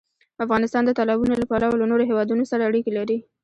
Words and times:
افغانستان 0.45 0.83
د 0.85 0.91
تالابونه 0.99 1.33
له 1.37 1.45
پلوه 1.49 1.79
له 1.79 1.85
نورو 1.91 2.07
هېوادونو 2.09 2.43
سره 2.51 2.67
اړیکې 2.69 2.91
لري. 2.97 3.17